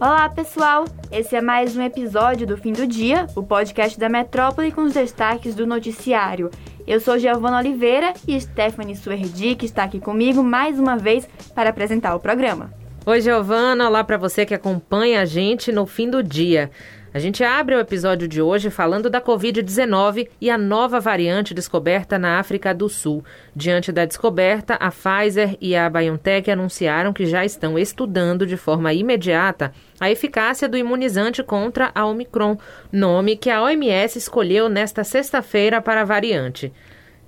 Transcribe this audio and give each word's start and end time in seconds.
Olá, 0.00 0.28
pessoal! 0.28 0.84
Esse 1.10 1.34
é 1.34 1.40
mais 1.40 1.76
um 1.76 1.82
episódio 1.82 2.46
do 2.46 2.56
Fim 2.56 2.72
do 2.72 2.86
Dia, 2.86 3.26
o 3.34 3.42
podcast 3.42 3.98
da 3.98 4.08
Metrópole 4.08 4.70
com 4.70 4.82
os 4.82 4.94
destaques 4.94 5.56
do 5.56 5.66
noticiário. 5.66 6.50
Eu 6.86 7.00
sou 7.00 7.18
Giovana 7.18 7.58
Oliveira 7.58 8.14
e 8.26 8.40
Stephanie 8.40 8.94
Suerdi, 8.94 9.56
que 9.56 9.66
está 9.66 9.82
aqui 9.82 9.98
comigo 9.98 10.40
mais 10.40 10.78
uma 10.78 10.96
vez 10.96 11.28
para 11.52 11.70
apresentar 11.70 12.14
o 12.14 12.20
programa. 12.20 12.72
Oi, 13.04 13.20
Giovana. 13.20 13.88
Olá 13.88 14.04
para 14.04 14.16
você 14.16 14.46
que 14.46 14.54
acompanha 14.54 15.20
a 15.20 15.24
gente 15.24 15.72
no 15.72 15.84
Fim 15.84 16.08
do 16.08 16.22
Dia. 16.22 16.70
A 17.18 17.20
gente 17.20 17.42
abre 17.42 17.74
o 17.74 17.80
episódio 17.80 18.28
de 18.28 18.40
hoje 18.40 18.70
falando 18.70 19.10
da 19.10 19.20
Covid-19 19.20 20.28
e 20.40 20.48
a 20.48 20.56
nova 20.56 21.00
variante 21.00 21.52
descoberta 21.52 22.16
na 22.16 22.38
África 22.38 22.72
do 22.72 22.88
Sul. 22.88 23.24
Diante 23.56 23.90
da 23.90 24.04
descoberta, 24.04 24.74
a 24.74 24.88
Pfizer 24.88 25.56
e 25.60 25.74
a 25.74 25.90
BioNTech 25.90 26.48
anunciaram 26.48 27.12
que 27.12 27.26
já 27.26 27.44
estão 27.44 27.76
estudando 27.76 28.46
de 28.46 28.56
forma 28.56 28.92
imediata 28.92 29.72
a 29.98 30.08
eficácia 30.08 30.68
do 30.68 30.76
imunizante 30.76 31.42
contra 31.42 31.90
a 31.92 32.06
Omicron, 32.06 32.56
nome 32.92 33.36
que 33.36 33.50
a 33.50 33.64
OMS 33.64 34.16
escolheu 34.16 34.68
nesta 34.68 35.02
sexta-feira 35.02 35.82
para 35.82 36.02
a 36.02 36.04
variante. 36.04 36.72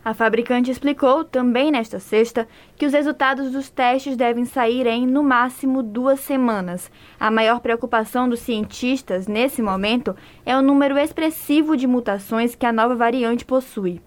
A 0.02 0.14
fabricante 0.14 0.70
explicou, 0.70 1.24
também 1.24 1.70
nesta 1.70 1.98
sexta, 2.00 2.48
que 2.74 2.86
os 2.86 2.92
resultados 2.94 3.50
dos 3.50 3.68
testes 3.68 4.16
devem 4.16 4.46
sair 4.46 4.86
em, 4.86 5.06
no 5.06 5.22
máximo, 5.22 5.82
duas 5.82 6.20
semanas. 6.20 6.90
A 7.18 7.30
maior 7.30 7.60
preocupação 7.60 8.26
dos 8.26 8.40
cientistas, 8.40 9.26
nesse 9.26 9.60
momento, 9.60 10.16
é 10.46 10.56
o 10.56 10.62
número 10.62 10.96
expressivo 10.96 11.76
de 11.76 11.86
mutações 11.86 12.54
que 12.54 12.64
a 12.64 12.72
nova 12.72 12.94
variante 12.94 13.44
possui. 13.44 14.00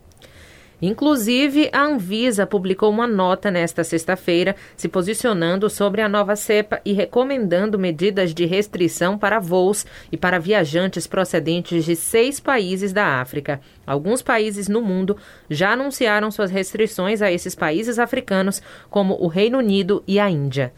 Inclusive, 0.85 1.69
a 1.71 1.81
Anvisa 1.85 2.45
publicou 2.45 2.89
uma 2.89 3.07
nota 3.07 3.49
nesta 3.49 3.85
sexta-feira 3.85 4.53
se 4.75 4.89
posicionando 4.89 5.69
sobre 5.69 6.01
a 6.01 6.09
nova 6.09 6.35
cepa 6.35 6.81
e 6.83 6.91
recomendando 6.91 7.79
medidas 7.79 8.33
de 8.33 8.45
restrição 8.45 9.17
para 9.17 9.39
voos 9.39 9.85
e 10.11 10.17
para 10.17 10.41
viajantes 10.41 11.07
procedentes 11.07 11.85
de 11.85 11.95
seis 11.95 12.41
países 12.41 12.91
da 12.91 13.21
África. 13.21 13.61
Alguns 13.87 14.21
países 14.21 14.67
no 14.67 14.81
mundo 14.81 15.15
já 15.49 15.71
anunciaram 15.71 16.29
suas 16.29 16.51
restrições 16.51 17.21
a 17.21 17.31
esses 17.31 17.55
países 17.55 17.97
africanos, 17.97 18.61
como 18.89 19.13
o 19.23 19.27
Reino 19.27 19.59
Unido 19.59 20.03
e 20.05 20.19
a 20.19 20.29
Índia. 20.29 20.73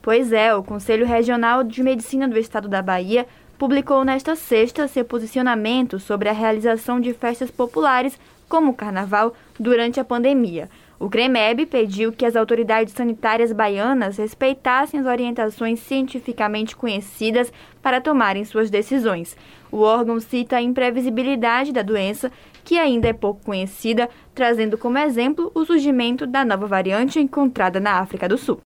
Pois 0.00 0.32
é, 0.32 0.54
o 0.54 0.62
Conselho 0.62 1.04
Regional 1.04 1.62
de 1.64 1.82
Medicina 1.82 2.26
do 2.26 2.38
Estado 2.38 2.66
da 2.66 2.80
Bahia 2.80 3.26
publicou 3.58 4.06
nesta 4.06 4.34
sexta 4.34 4.88
seu 4.88 5.04
posicionamento 5.04 5.98
sobre 5.98 6.30
a 6.30 6.32
realização 6.32 6.98
de 6.98 7.12
festas 7.12 7.50
populares 7.50 8.18
como 8.50 8.72
o 8.72 8.74
carnaval, 8.74 9.32
durante 9.58 10.00
a 10.00 10.04
pandemia. 10.04 10.68
O 10.98 11.08
CREMEB 11.08 11.64
pediu 11.64 12.12
que 12.12 12.26
as 12.26 12.36
autoridades 12.36 12.92
sanitárias 12.92 13.52
baianas 13.52 14.18
respeitassem 14.18 15.00
as 15.00 15.06
orientações 15.06 15.80
cientificamente 15.80 16.76
conhecidas 16.76 17.50
para 17.80 18.02
tomarem 18.02 18.44
suas 18.44 18.68
decisões. 18.68 19.34
O 19.72 19.78
órgão 19.78 20.20
cita 20.20 20.56
a 20.56 20.60
imprevisibilidade 20.60 21.72
da 21.72 21.80
doença, 21.80 22.30
que 22.62 22.76
ainda 22.78 23.08
é 23.08 23.14
pouco 23.14 23.42
conhecida, 23.42 24.10
trazendo 24.40 24.78
como 24.78 24.96
exemplo 24.96 25.52
o 25.54 25.66
surgimento 25.66 26.26
da 26.26 26.46
nova 26.46 26.66
variante 26.66 27.20
encontrada 27.20 27.78
na 27.78 27.98
África 27.98 28.26
do 28.26 28.38
Sul. 28.38 28.58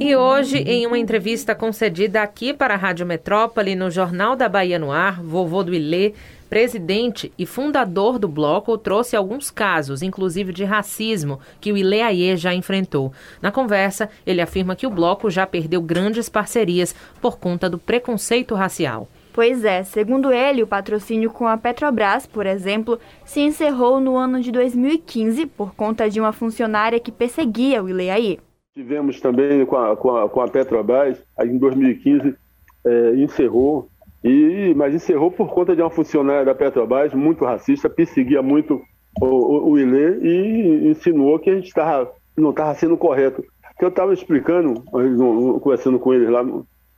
E 0.00 0.16
hoje, 0.16 0.56
em 0.60 0.86
uma 0.86 0.98
entrevista 0.98 1.54
concedida 1.54 2.22
aqui 2.22 2.54
para 2.54 2.72
a 2.72 2.76
Rádio 2.78 3.04
Metrópole, 3.04 3.76
no 3.76 3.90
Jornal 3.90 4.34
da 4.36 4.48
Bahia 4.48 4.78
no 4.78 4.90
Ar, 4.90 5.22
vovô 5.22 5.62
do 5.62 5.74
Ilê, 5.74 6.14
presidente 6.48 7.30
e 7.38 7.44
fundador 7.44 8.18
do 8.18 8.26
bloco, 8.26 8.78
trouxe 8.78 9.14
alguns 9.14 9.50
casos, 9.50 10.00
inclusive 10.00 10.50
de 10.50 10.64
racismo, 10.64 11.40
que 11.60 11.70
o 11.70 11.76
Ileaie 11.76 12.38
já 12.38 12.54
enfrentou. 12.54 13.12
Na 13.42 13.52
conversa, 13.52 14.08
ele 14.26 14.40
afirma 14.40 14.74
que 14.74 14.86
o 14.86 14.90
bloco 14.90 15.28
já 15.28 15.46
perdeu 15.46 15.82
grandes 15.82 16.30
parcerias 16.30 16.94
por 17.20 17.38
conta 17.38 17.68
do 17.68 17.76
preconceito 17.76 18.54
racial. 18.54 19.10
Pois 19.32 19.64
é, 19.64 19.82
segundo 19.82 20.32
ele, 20.32 20.62
o 20.62 20.66
patrocínio 20.66 21.30
com 21.30 21.46
a 21.46 21.56
Petrobras, 21.56 22.26
por 22.26 22.46
exemplo, 22.46 22.98
se 23.24 23.40
encerrou 23.40 24.00
no 24.00 24.16
ano 24.16 24.40
de 24.40 24.50
2015 24.50 25.46
por 25.46 25.74
conta 25.74 26.10
de 26.10 26.20
uma 26.20 26.32
funcionária 26.32 26.98
que 26.98 27.12
perseguia 27.12 27.82
o 27.82 27.88
Ileaie. 27.88 28.40
Tivemos 28.74 29.20
também 29.20 29.64
com 29.64 29.76
a, 29.76 29.96
com 29.96 30.16
a, 30.16 30.28
com 30.28 30.40
a 30.40 30.48
Petrobras, 30.48 31.22
em 31.42 31.58
2015, 31.58 32.34
é, 32.84 33.14
encerrou 33.16 33.88
e, 34.22 34.74
mas 34.76 34.94
encerrou 34.94 35.30
por 35.30 35.48
conta 35.48 35.74
de 35.74 35.80
uma 35.80 35.90
funcionária 35.90 36.44
da 36.44 36.54
Petrobras 36.54 37.14
muito 37.14 37.44
racista, 37.44 37.88
perseguia 37.88 38.42
muito 38.42 38.80
o, 39.20 39.26
o, 39.26 39.70
o 39.72 39.78
e 39.78 40.88
insinuou 40.88 41.38
que 41.38 41.50
a 41.50 41.54
gente 41.54 41.72
tava, 41.72 42.12
não 42.36 42.50
estava 42.50 42.74
sendo 42.74 42.96
correto. 42.96 43.42
Que 43.78 43.84
eu 43.84 43.88
estava 43.88 44.12
explicando, 44.12 44.82
conversando 45.60 45.98
com 45.98 46.12
eles 46.12 46.28
lá, 46.28 46.44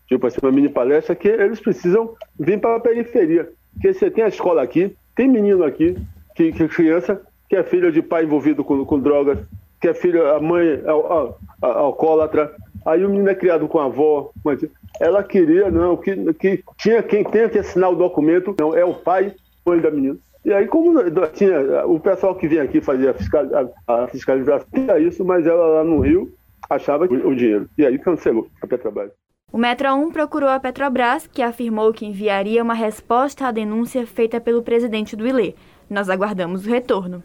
tipo 0.09 0.27
assim, 0.27 0.39
uma 0.43 0.51
mini 0.51 0.69
palestra, 0.69 1.15
que 1.15 1.29
eles 1.29 1.61
precisam 1.61 2.13
vir 2.43 2.61
para 2.61 2.77
a 2.77 2.81
periferia. 2.81 3.49
Porque 3.73 3.93
você 3.93 4.11
tem 4.11 4.25
a 4.25 4.29
escola 4.29 4.63
aqui, 4.63 4.95
tem 5.15 5.29
menino 5.29 5.65
aqui, 5.65 5.97
que, 6.35 6.53
que 6.53 6.69
criança, 6.69 7.21
que 7.49 7.57
é 7.57 7.63
filha 7.63 7.91
de 7.91 8.03
pai 8.03 8.25
envolvido 8.25 8.65
com, 8.65 8.85
com 8.85 8.99
drogas, 8.99 9.39
que 9.81 9.89
é 9.89 9.95
filha, 9.95 10.37
a 10.37 10.41
mãe 10.41 10.67
é, 10.67 10.73
é, 10.73 10.79
é 10.81 11.67
alcoólatra, 11.67 12.53
aí 12.85 13.05
o 13.05 13.09
menino 13.09 13.29
é 13.29 13.35
criado 13.35 13.67
com 13.67 13.79
a 13.79 13.87
avó, 13.87 14.31
ela 15.01 15.23
queria, 15.23 15.71
não, 15.71 15.97
que, 15.97 16.33
que 16.35 16.63
tinha 16.79 17.03
quem 17.03 17.25
tem 17.25 17.49
que 17.49 17.59
assinar 17.59 17.91
o 17.91 17.97
documento, 17.97 18.55
não, 18.59 18.77
é 18.77 18.85
o 18.85 18.95
pai, 18.95 19.35
mãe 19.67 19.81
da 19.81 19.91
menina. 19.91 20.17
E 20.45 20.53
aí, 20.53 20.67
como 20.67 20.93
tinha 21.33 21.87
o 21.87 22.01
pessoal 22.01 22.35
que 22.35 22.49
vinha 22.49 22.65
aqui 22.65 22.81
fazer 22.81 23.11
a, 23.11 23.15
fiscal, 23.15 23.45
a, 23.87 24.05
a 24.05 24.09
fiscalização, 24.09 24.67
tinha 24.75 24.99
isso, 24.99 25.25
mas 25.25 25.47
ela 25.47 25.67
lá 25.67 25.85
no 25.85 26.01
Rio 26.01 26.33
achava 26.69 27.07
o, 27.07 27.29
o 27.29 27.35
dinheiro. 27.35 27.69
E 27.79 27.87
aí 27.87 27.97
cancelou 27.99 28.49
a 28.61 28.67
Petrobras. 28.67 29.13
O 29.53 29.59
Metro 29.59 29.95
1 29.95 30.13
procurou 30.13 30.49
a 30.49 30.59
Petrobras, 30.59 31.27
que 31.27 31.43
afirmou 31.43 31.93
que 31.93 32.07
enviaria 32.07 32.63
uma 32.63 32.73
resposta 32.73 33.47
à 33.47 33.51
denúncia 33.51 34.07
feita 34.07 34.41
pelo 34.41 34.63
presidente 34.63 35.15
do 35.15 35.27
ILE. 35.27 35.55
Nós 35.91 36.09
aguardamos 36.09 36.65
o 36.65 36.71
retorno. 36.71 37.23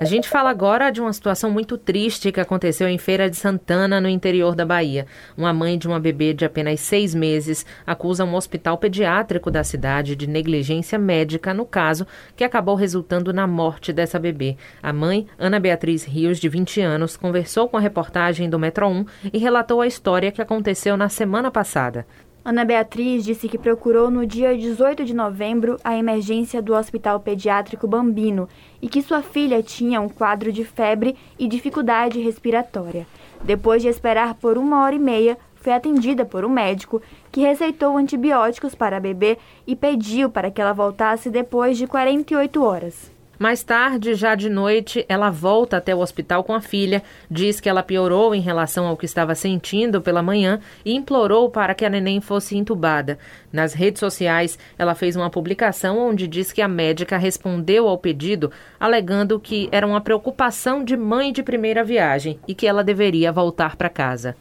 A 0.00 0.04
gente 0.04 0.28
fala 0.28 0.48
agora 0.48 0.90
de 0.90 1.00
uma 1.00 1.12
situação 1.12 1.50
muito 1.50 1.76
triste 1.76 2.30
que 2.30 2.38
aconteceu 2.38 2.86
em 2.88 2.96
Feira 2.98 3.28
de 3.28 3.36
Santana, 3.36 4.00
no 4.00 4.08
interior 4.08 4.54
da 4.54 4.64
Bahia. 4.64 5.06
Uma 5.36 5.52
mãe 5.52 5.76
de 5.76 5.88
uma 5.88 5.98
bebê 5.98 6.32
de 6.32 6.44
apenas 6.44 6.78
seis 6.78 7.16
meses 7.16 7.66
acusa 7.84 8.24
um 8.24 8.36
hospital 8.36 8.78
pediátrico 8.78 9.50
da 9.50 9.64
cidade 9.64 10.14
de 10.14 10.28
negligência 10.28 11.00
médica 11.00 11.52
no 11.52 11.66
caso, 11.66 12.06
que 12.36 12.44
acabou 12.44 12.76
resultando 12.76 13.32
na 13.32 13.44
morte 13.44 13.92
dessa 13.92 14.20
bebê. 14.20 14.56
A 14.80 14.92
mãe, 14.92 15.26
Ana 15.36 15.58
Beatriz 15.58 16.04
Rios, 16.04 16.38
de 16.38 16.48
20 16.48 16.80
anos, 16.80 17.16
conversou 17.16 17.68
com 17.68 17.76
a 17.76 17.80
reportagem 17.80 18.48
do 18.48 18.56
Metro 18.56 18.86
1 18.86 19.04
e 19.32 19.38
relatou 19.38 19.80
a 19.80 19.86
história 19.88 20.30
que 20.30 20.40
aconteceu 20.40 20.96
na 20.96 21.08
semana 21.08 21.50
passada. 21.50 22.06
Ana 22.48 22.64
Beatriz 22.64 23.26
disse 23.26 23.46
que 23.46 23.58
procurou 23.58 24.10
no 24.10 24.24
dia 24.24 24.56
18 24.56 25.04
de 25.04 25.12
novembro 25.12 25.76
a 25.84 25.94
emergência 25.94 26.62
do 26.62 26.72
Hospital 26.72 27.20
Pediátrico 27.20 27.86
Bambino 27.86 28.48
e 28.80 28.88
que 28.88 29.02
sua 29.02 29.20
filha 29.20 29.62
tinha 29.62 30.00
um 30.00 30.08
quadro 30.08 30.50
de 30.50 30.64
febre 30.64 31.14
e 31.38 31.46
dificuldade 31.46 32.18
respiratória. 32.22 33.06
Depois 33.44 33.82
de 33.82 33.88
esperar 33.88 34.32
por 34.32 34.56
uma 34.56 34.82
hora 34.82 34.94
e 34.94 34.98
meia, 34.98 35.36
foi 35.56 35.74
atendida 35.74 36.24
por 36.24 36.42
um 36.42 36.48
médico 36.48 37.02
que 37.30 37.42
receitou 37.42 37.98
antibióticos 37.98 38.74
para 38.74 38.96
a 38.96 39.00
bebê 39.00 39.36
e 39.66 39.76
pediu 39.76 40.30
para 40.30 40.50
que 40.50 40.58
ela 40.58 40.72
voltasse 40.72 41.28
depois 41.28 41.76
de 41.76 41.86
48 41.86 42.64
horas. 42.64 43.17
Mais 43.38 43.62
tarde, 43.62 44.14
já 44.14 44.34
de 44.34 44.50
noite, 44.50 45.06
ela 45.08 45.30
volta 45.30 45.76
até 45.76 45.94
o 45.94 46.00
hospital 46.00 46.42
com 46.42 46.52
a 46.52 46.60
filha, 46.60 47.04
diz 47.30 47.60
que 47.60 47.68
ela 47.68 47.84
piorou 47.84 48.34
em 48.34 48.40
relação 48.40 48.84
ao 48.88 48.96
que 48.96 49.06
estava 49.06 49.32
sentindo 49.36 50.02
pela 50.02 50.20
manhã 50.20 50.58
e 50.84 50.92
implorou 50.92 51.48
para 51.48 51.72
que 51.72 51.84
a 51.84 51.88
neném 51.88 52.20
fosse 52.20 52.56
entubada. 52.56 53.16
Nas 53.52 53.74
redes 53.74 54.00
sociais, 54.00 54.58
ela 54.76 54.96
fez 54.96 55.14
uma 55.14 55.30
publicação 55.30 55.98
onde 55.98 56.26
diz 56.26 56.50
que 56.50 56.60
a 56.60 56.66
médica 56.66 57.16
respondeu 57.16 57.86
ao 57.86 57.96
pedido, 57.96 58.50
alegando 58.80 59.38
que 59.38 59.68
era 59.70 59.86
uma 59.86 60.00
preocupação 60.00 60.82
de 60.82 60.96
mãe 60.96 61.32
de 61.32 61.42
primeira 61.44 61.84
viagem 61.84 62.40
e 62.48 62.56
que 62.56 62.66
ela 62.66 62.82
deveria 62.82 63.30
voltar 63.30 63.76
para 63.76 63.88
casa. 63.88 64.34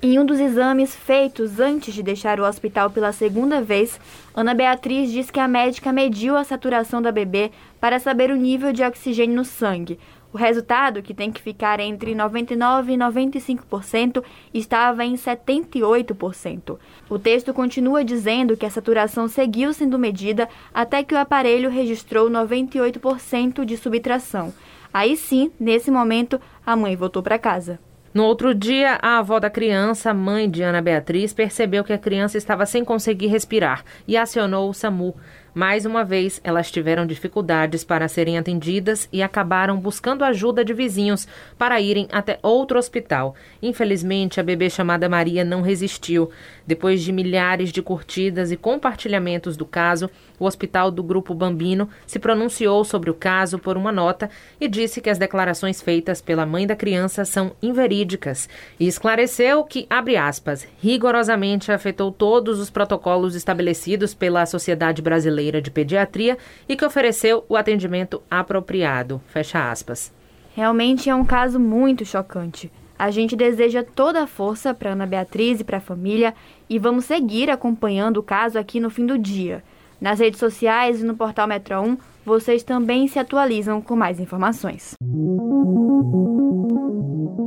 Em 0.00 0.16
um 0.16 0.24
dos 0.24 0.38
exames 0.38 0.94
feitos 0.94 1.58
antes 1.58 1.92
de 1.92 2.04
deixar 2.04 2.38
o 2.38 2.44
hospital 2.44 2.88
pela 2.88 3.10
segunda 3.10 3.60
vez, 3.60 3.98
Ana 4.32 4.54
Beatriz 4.54 5.10
diz 5.10 5.28
que 5.28 5.40
a 5.40 5.48
médica 5.48 5.92
mediu 5.92 6.36
a 6.36 6.44
saturação 6.44 7.02
da 7.02 7.10
bebê 7.10 7.50
para 7.80 7.98
saber 7.98 8.30
o 8.30 8.36
nível 8.36 8.72
de 8.72 8.84
oxigênio 8.84 9.34
no 9.34 9.44
sangue. 9.44 9.98
O 10.32 10.36
resultado, 10.36 11.02
que 11.02 11.12
tem 11.12 11.32
que 11.32 11.42
ficar 11.42 11.80
entre 11.80 12.14
99% 12.14 12.90
e 12.92 12.96
95%, 12.96 14.22
estava 14.54 15.04
em 15.04 15.14
78%. 15.14 16.78
O 17.10 17.18
texto 17.18 17.52
continua 17.52 18.04
dizendo 18.04 18.56
que 18.56 18.66
a 18.66 18.70
saturação 18.70 19.26
seguiu 19.26 19.72
sendo 19.72 19.98
medida 19.98 20.48
até 20.72 21.02
que 21.02 21.14
o 21.14 21.18
aparelho 21.18 21.70
registrou 21.70 22.30
98% 22.30 23.64
de 23.64 23.76
subtração. 23.76 24.54
Aí 24.94 25.16
sim, 25.16 25.50
nesse 25.58 25.90
momento, 25.90 26.40
a 26.64 26.76
mãe 26.76 26.94
voltou 26.94 27.20
para 27.20 27.36
casa. 27.36 27.87
No 28.12 28.24
outro 28.24 28.54
dia, 28.54 28.98
a 29.02 29.18
avó 29.18 29.38
da 29.38 29.50
criança, 29.50 30.14
mãe 30.14 30.50
de 30.50 30.62
Ana 30.62 30.80
Beatriz, 30.80 31.34
percebeu 31.34 31.84
que 31.84 31.92
a 31.92 31.98
criança 31.98 32.38
estava 32.38 32.64
sem 32.64 32.84
conseguir 32.84 33.26
respirar 33.26 33.84
e 34.06 34.16
acionou 34.16 34.70
o 34.70 34.74
SAMU. 34.74 35.14
Mais 35.54 35.86
uma 35.86 36.04
vez, 36.04 36.40
elas 36.44 36.70
tiveram 36.70 37.06
dificuldades 37.06 37.82
para 37.82 38.06
serem 38.06 38.36
atendidas 38.36 39.08
e 39.12 39.22
acabaram 39.22 39.78
buscando 39.78 40.22
ajuda 40.22 40.64
de 40.64 40.74
vizinhos 40.74 41.26
para 41.56 41.80
irem 41.80 42.06
até 42.12 42.38
outro 42.42 42.78
hospital. 42.78 43.34
Infelizmente, 43.62 44.38
a 44.38 44.42
bebê 44.42 44.68
chamada 44.68 45.08
Maria 45.08 45.44
não 45.44 45.62
resistiu. 45.62 46.30
Depois 46.66 47.02
de 47.02 47.12
milhares 47.12 47.72
de 47.72 47.80
curtidas 47.80 48.52
e 48.52 48.56
compartilhamentos 48.56 49.56
do 49.56 49.64
caso, 49.64 50.10
o 50.38 50.44
hospital 50.44 50.90
do 50.90 51.02
Grupo 51.02 51.34
Bambino 51.34 51.88
se 52.06 52.18
pronunciou 52.18 52.84
sobre 52.84 53.10
o 53.10 53.14
caso 53.14 53.58
por 53.58 53.76
uma 53.76 53.90
nota 53.90 54.30
e 54.60 54.68
disse 54.68 55.00
que 55.00 55.10
as 55.10 55.18
declarações 55.18 55.80
feitas 55.80 56.20
pela 56.20 56.46
mãe 56.46 56.66
da 56.66 56.76
criança 56.76 57.24
são 57.24 57.52
inverídicas 57.62 58.48
e 58.78 58.86
esclareceu 58.86 59.64
que, 59.64 59.86
abre 59.88 60.16
aspas, 60.16 60.68
rigorosamente 60.80 61.72
afetou 61.72 62.12
todos 62.12 62.60
os 62.60 62.70
protocolos 62.70 63.34
estabelecidos 63.34 64.14
pela 64.14 64.44
Sociedade 64.46 65.00
Brasileira 65.02 65.37
Brasileira 65.38 65.62
de 65.62 65.70
Pediatria 65.70 66.36
e 66.68 66.76
que 66.76 66.84
ofereceu 66.84 67.44
o 67.48 67.56
atendimento 67.56 68.20
apropriado. 68.30 69.22
Fecha 69.28 69.70
aspas. 69.70 70.12
Realmente 70.54 71.08
é 71.08 71.14
um 71.14 71.24
caso 71.24 71.60
muito 71.60 72.04
chocante. 72.04 72.70
A 72.98 73.12
gente 73.12 73.36
deseja 73.36 73.84
toda 73.84 74.24
a 74.24 74.26
força 74.26 74.74
para 74.74 74.90
Ana 74.90 75.06
Beatriz 75.06 75.60
e 75.60 75.64
para 75.64 75.76
a 75.76 75.80
família 75.80 76.34
e 76.68 76.78
vamos 76.78 77.04
seguir 77.04 77.48
acompanhando 77.48 78.16
o 78.16 78.22
caso 78.22 78.58
aqui 78.58 78.80
no 78.80 78.90
fim 78.90 79.06
do 79.06 79.16
dia. 79.16 79.62
Nas 80.00 80.20
redes 80.20 80.38
sociais 80.38 81.00
e 81.00 81.04
no 81.04 81.16
portal 81.16 81.48
Metro 81.48 81.80
1, 81.80 81.98
vocês 82.24 82.62
também 82.62 83.08
se 83.08 83.18
atualizam 83.18 83.82
com 83.82 83.96
mais 83.96 84.20
informações. 84.20 84.92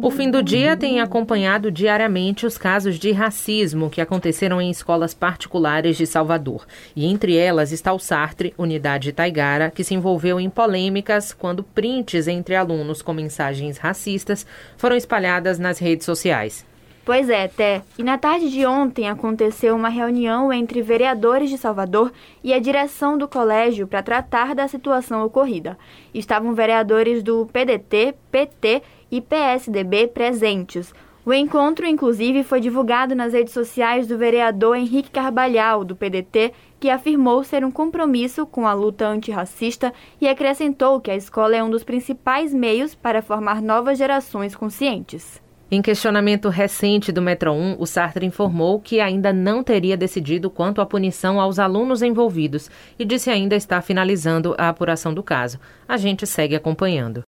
O 0.03 0.09
fim 0.09 0.30
do 0.30 0.44
dia 0.44 0.75
tem 0.75 1.00
acompanhado 1.00 1.71
diariamente 1.71 2.45
os 2.45 2.57
casos 2.57 3.00
de 3.00 3.12
racismo 3.12 3.89
que 3.89 4.01
aconteceram 4.01 4.59
em 4.59 4.69
escolas 4.69 5.13
particulares 5.13 5.95
de 5.95 6.06
Salvador. 6.06 6.65
E 6.94 7.06
entre 7.06 7.38
elas 7.38 7.71
está 7.71 7.94
o 7.94 8.00
Sartre, 8.00 8.53
unidade 8.57 9.13
Taigara, 9.13 9.71
que 9.71 9.83
se 9.83 9.94
envolveu 9.94 10.38
em 10.38 10.50
polêmicas 10.50 11.31
quando 11.31 11.63
prints 11.63 12.27
entre 12.27 12.56
alunos 12.56 13.01
com 13.01 13.13
mensagens 13.13 13.77
racistas 13.77 14.45
foram 14.75 14.98
espalhadas 14.98 15.57
nas 15.57 15.80
redes 15.80 16.06
sociais. 16.06 16.65
Pois 17.03 17.30
é, 17.30 17.48
Té. 17.48 17.81
E 17.98 18.03
na 18.03 18.18
tarde 18.18 18.50
de 18.50 18.63
ontem 18.63 19.09
aconteceu 19.09 19.75
uma 19.75 19.89
reunião 19.89 20.53
entre 20.53 20.83
vereadores 20.83 21.50
de 21.50 21.57
Salvador 21.57 22.13
e 22.44 22.53
a 22.53 22.59
direção 22.59 23.18
do 23.18 23.27
colégio 23.27 23.88
para 23.88 24.03
tratar 24.03 24.53
da 24.53 24.68
situação 24.68 25.25
ocorrida. 25.25 25.77
Estavam 26.13 26.53
vereadores 26.53 27.24
do 27.24 27.48
PDT, 27.48 28.13
PT 28.31 28.83
e 29.09 29.19
PSDB 29.19 30.07
presentes. 30.07 30.94
O 31.25 31.33
encontro, 31.33 31.88
inclusive, 31.88 32.44
foi 32.44 32.59
divulgado 32.59 33.15
nas 33.15 33.33
redes 33.33 33.53
sociais 33.53 34.07
do 34.07 34.18
vereador 34.18 34.75
Henrique 34.75 35.12
Carbalhal, 35.12 35.83
do 35.83 35.95
PDT, 35.95 36.53
que 36.80 36.89
afirmou 36.89 37.44
ser 37.44 37.65
um 37.65 37.71
compromisso 37.71 38.45
com 38.45 38.68
a 38.68 38.74
luta 38.74 39.07
antirracista 39.07 39.94
e 40.19 40.27
acrescentou 40.27 41.00
que 41.00 41.12
a 41.12 41.15
escola 41.15 41.56
é 41.56 41.63
um 41.63 41.69
dos 41.69 41.83
principais 41.83 42.53
meios 42.53 42.94
para 42.94 43.21
formar 43.21 43.62
novas 43.62 43.98
gerações 43.98 44.56
conscientes. 44.56 45.42
Em 45.74 45.82
questionamento 45.82 46.50
recente 46.50 47.14
do 47.14 47.22
Metro 47.22 47.54
1, 47.54 47.78
o 47.80 47.86
Sartre 47.86 48.26
informou 48.26 48.78
que 48.78 49.00
ainda 49.00 49.32
não 49.32 49.64
teria 49.64 49.96
decidido 49.96 50.50
quanto 50.50 50.82
à 50.82 50.86
punição 50.86 51.40
aos 51.40 51.60
alunos 51.60 52.02
envolvidos 52.02 52.70
e 53.00 53.06
disse 53.06 53.30
ainda 53.30 53.56
estar 53.56 53.82
finalizando 53.82 54.54
a 54.58 54.68
apuração 54.68 55.14
do 55.14 55.24
caso. 55.24 55.58
A 55.88 55.96
gente 55.96 56.28
segue 56.28 56.58
acompanhando. 56.58 57.24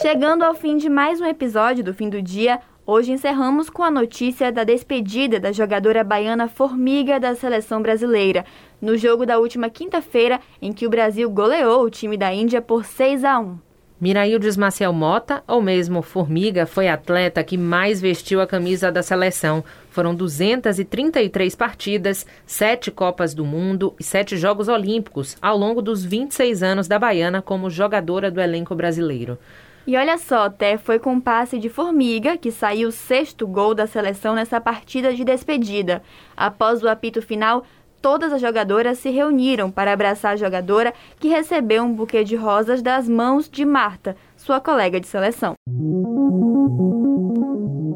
Chegando 0.00 0.44
ao 0.44 0.54
fim 0.54 0.76
de 0.76 0.88
mais 0.88 1.20
um 1.20 1.26
episódio 1.26 1.82
do 1.82 1.92
Fim 1.92 2.08
do 2.08 2.22
Dia, 2.22 2.60
hoje 2.86 3.10
encerramos 3.10 3.68
com 3.68 3.82
a 3.82 3.90
notícia 3.90 4.52
da 4.52 4.62
despedida 4.62 5.40
da 5.40 5.50
jogadora 5.50 6.04
baiana 6.04 6.46
Formiga 6.46 7.18
da 7.18 7.34
seleção 7.34 7.82
brasileira, 7.82 8.44
no 8.80 8.96
jogo 8.96 9.26
da 9.26 9.36
última 9.36 9.68
quinta-feira, 9.68 10.38
em 10.60 10.72
que 10.72 10.86
o 10.86 10.90
Brasil 10.90 11.28
goleou 11.28 11.82
o 11.82 11.90
time 11.90 12.16
da 12.16 12.32
Índia 12.32 12.62
por 12.62 12.84
6 12.84 13.24
a 13.24 13.40
1. 13.40 13.71
Miraildes 14.02 14.56
Maciel 14.56 14.92
Mota, 14.92 15.44
ou 15.46 15.62
mesmo 15.62 16.02
Formiga, 16.02 16.66
foi 16.66 16.88
a 16.88 16.94
atleta 16.94 17.44
que 17.44 17.56
mais 17.56 18.00
vestiu 18.00 18.40
a 18.40 18.48
camisa 18.48 18.90
da 18.90 19.00
seleção. 19.00 19.62
Foram 19.90 20.12
233 20.12 21.54
partidas, 21.54 22.26
sete 22.44 22.90
Copas 22.90 23.32
do 23.32 23.44
Mundo 23.44 23.94
e 24.00 24.02
sete 24.02 24.36
Jogos 24.36 24.66
Olímpicos 24.66 25.36
ao 25.40 25.56
longo 25.56 25.80
dos 25.80 26.04
26 26.04 26.64
anos 26.64 26.88
da 26.88 26.98
Baiana 26.98 27.40
como 27.40 27.70
jogadora 27.70 28.28
do 28.28 28.40
elenco 28.40 28.74
brasileiro. 28.74 29.38
E 29.86 29.96
olha 29.96 30.18
só, 30.18 30.50
Té, 30.50 30.76
foi 30.76 30.98
com 30.98 31.20
passe 31.20 31.56
de 31.56 31.68
Formiga 31.68 32.36
que 32.36 32.50
saiu 32.50 32.88
o 32.88 32.92
sexto 32.92 33.46
gol 33.46 33.72
da 33.72 33.86
seleção 33.86 34.34
nessa 34.34 34.60
partida 34.60 35.14
de 35.14 35.24
despedida. 35.24 36.02
Após 36.36 36.82
o 36.82 36.88
apito 36.88 37.22
final, 37.22 37.64
todas 38.02 38.32
as 38.32 38.40
jogadoras 38.40 38.98
se 38.98 39.08
reuniram 39.08 39.70
para 39.70 39.92
abraçar 39.92 40.32
a 40.32 40.36
jogadora 40.36 40.92
que 41.20 41.28
recebeu 41.28 41.84
um 41.84 41.94
buquê 41.94 42.24
de 42.24 42.34
rosas 42.34 42.82
das 42.82 43.08
mãos 43.08 43.48
de 43.48 43.64
Marta, 43.64 44.16
sua 44.36 44.60
colega 44.60 45.00
de 45.00 45.06
seleção. 45.06 45.54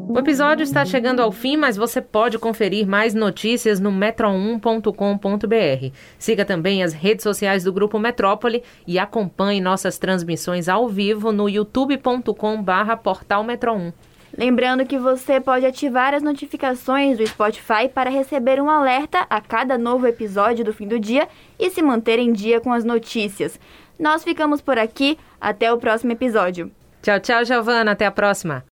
O 0.09 0.19
episódio 0.19 0.63
está 0.63 0.83
chegando 0.83 1.21
ao 1.21 1.31
fim, 1.31 1.55
mas 1.55 1.77
você 1.77 2.01
pode 2.01 2.39
conferir 2.39 2.87
mais 2.87 3.13
notícias 3.13 3.79
no 3.79 3.91
metro1.com.br. 3.91 5.95
Siga 6.17 6.43
também 6.43 6.81
as 6.81 6.91
redes 6.91 7.21
sociais 7.21 7.63
do 7.63 7.71
Grupo 7.71 7.99
Metrópole 7.99 8.63
e 8.87 8.97
acompanhe 8.97 9.61
nossas 9.61 9.99
transmissões 9.99 10.67
ao 10.67 10.87
vivo 10.87 11.31
no 11.31 11.47
youtube.com/barra 11.47 12.97
portal 12.97 13.43
Metro1. 13.43 13.93
Lembrando 14.35 14.85
que 14.85 14.97
você 14.97 15.39
pode 15.39 15.65
ativar 15.65 16.13
as 16.13 16.23
notificações 16.23 17.17
do 17.17 17.27
Spotify 17.27 17.87
para 17.93 18.09
receber 18.09 18.61
um 18.61 18.69
alerta 18.69 19.25
a 19.29 19.39
cada 19.39 19.77
novo 19.77 20.07
episódio 20.07 20.65
do 20.65 20.73
fim 20.73 20.87
do 20.87 20.99
dia 20.99 21.27
e 21.59 21.69
se 21.69 21.81
manter 21.81 22.19
em 22.19 22.31
dia 22.31 22.59
com 22.59 22.73
as 22.73 22.83
notícias. 22.83 23.59
Nós 23.99 24.23
ficamos 24.23 24.61
por 24.61 24.77
aqui, 24.77 25.17
até 25.39 25.71
o 25.71 25.77
próximo 25.77 26.11
episódio. 26.11 26.71
Tchau, 27.01 27.19
tchau, 27.19 27.45
Giovana, 27.45 27.91
até 27.91 28.05
a 28.05 28.11
próxima. 28.11 28.76